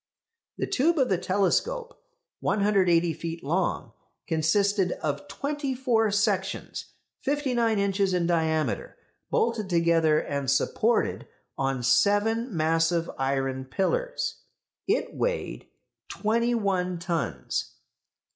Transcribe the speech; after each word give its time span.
The 0.57 0.65
tube 0.65 0.97
of 0.97 1.09
the 1.09 1.19
telescope, 1.19 1.93
180 2.39 3.13
feet 3.13 3.43
long, 3.43 3.91
consisted 4.27 4.93
of 4.93 5.27
twenty 5.27 5.75
four 5.75 6.09
sections, 6.09 6.85
fifty 7.21 7.53
nine 7.53 7.77
inches 7.77 8.11
in 8.11 8.25
diameter, 8.25 8.97
bolted 9.29 9.69
together 9.69 10.17
and 10.19 10.49
supported 10.49 11.27
on 11.55 11.83
seven 11.83 12.47
massive 12.57 13.11
iron 13.19 13.63
pillars. 13.65 14.37
It 14.87 15.13
weighed 15.13 15.67
twenty 16.09 16.55
one 16.55 16.97
tons. 16.97 17.75